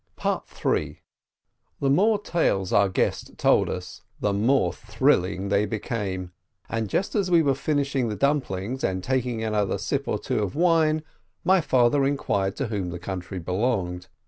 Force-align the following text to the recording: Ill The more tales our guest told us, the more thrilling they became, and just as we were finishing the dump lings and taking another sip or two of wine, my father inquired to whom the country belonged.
Ill 0.25 0.43
The 1.79 1.89
more 1.91 2.17
tales 2.19 2.73
our 2.73 2.89
guest 2.89 3.37
told 3.37 3.69
us, 3.69 4.01
the 4.19 4.33
more 4.33 4.73
thrilling 4.73 5.49
they 5.49 5.67
became, 5.67 6.31
and 6.67 6.89
just 6.89 7.13
as 7.13 7.29
we 7.29 7.43
were 7.43 7.53
finishing 7.53 8.09
the 8.09 8.15
dump 8.15 8.49
lings 8.49 8.83
and 8.83 9.03
taking 9.03 9.43
another 9.43 9.77
sip 9.77 10.07
or 10.07 10.17
two 10.17 10.39
of 10.41 10.55
wine, 10.55 11.03
my 11.43 11.61
father 11.61 12.03
inquired 12.03 12.55
to 12.55 12.69
whom 12.69 12.89
the 12.89 12.97
country 12.97 13.37
belonged. 13.37 14.07